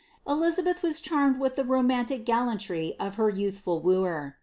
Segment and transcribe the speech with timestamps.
[0.17, 4.35] * Elizabeth was charmed with the romantic gallanty of her yoothful wooer.